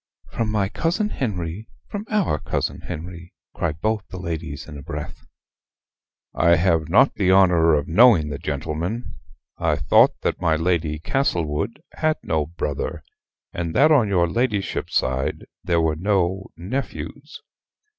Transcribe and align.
"From 0.31 0.49
my 0.49 0.67
cousin 0.67 1.09
Henry 1.09 1.67
from 1.87 2.05
our 2.09 2.39
cousin 2.39 2.81
Henry" 2.81 3.35
cry 3.53 3.73
both 3.73 4.03
the 4.09 4.17
ladies 4.17 4.67
in 4.67 4.75
a 4.75 4.81
breath. 4.81 5.27
"I 6.33 6.55
have 6.55 6.89
not 6.89 7.13
the 7.13 7.29
honor 7.29 7.75
of 7.75 7.87
knowing 7.87 8.29
the 8.29 8.39
gentleman. 8.39 9.13
I 9.59 9.75
thought 9.75 10.19
that 10.21 10.41
my 10.41 10.55
Lord 10.55 10.87
Castlewood 11.03 11.83
had 11.93 12.17
no 12.23 12.47
brother: 12.47 13.03
and 13.53 13.75
that 13.75 13.91
on 13.91 14.07
your 14.09 14.27
ladyship's 14.27 14.95
side 14.95 15.45
there 15.63 15.79
were 15.81 15.95
no 15.95 16.47
nephews." 16.57 17.39